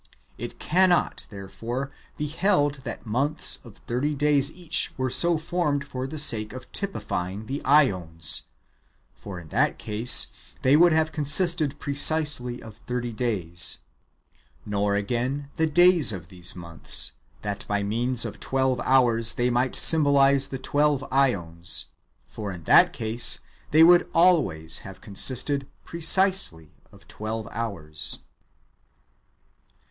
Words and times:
It 0.39 0.57
cannot 0.57 1.27
therefore 1.29 1.91
be 2.17 2.25
held 2.25 2.77
that 2.79 3.05
months 3.05 3.59
of 3.63 3.77
thirty 3.77 4.15
days 4.15 4.49
each 4.51 4.91
w^ere 4.97 5.13
so 5.13 5.37
formed 5.37 5.87
for 5.87 6.07
the 6.07 6.17
sake 6.17 6.53
of 6.53 6.65
[typifying] 6.71 7.45
the 7.45 7.59
iEons; 7.63 8.45
for, 9.13 9.39
in 9.39 9.49
that 9.49 9.77
case, 9.77 10.25
they 10.63 10.75
would 10.75 10.91
have 10.91 11.11
consisted 11.11 11.77
precisely 11.77 12.63
of 12.63 12.77
thirty 12.77 13.13
days: 13.13 13.77
nor, 14.65 14.95
again, 14.95 15.49
the 15.57 15.67
days 15.67 16.11
of 16.11 16.29
these 16.29 16.55
months, 16.55 17.11
that 17.43 17.63
by 17.67 17.83
means 17.83 18.25
of 18.25 18.39
twelve 18.39 18.79
hours 18.79 19.33
they 19.35 19.51
might 19.51 19.75
symbolize 19.75 20.47
the 20.47 20.57
twelve 20.57 21.01
^ons; 21.11 21.85
for, 22.25 22.51
in 22.51 22.63
that 22.63 22.91
case, 22.91 23.37
they 23.69 23.83
would 23.83 24.09
always 24.15 24.79
have 24.79 24.99
consisted 24.99 25.67
precisely 25.85 26.71
of 26.91 27.07
twelve 27.07 27.47
hours. 27.51 28.17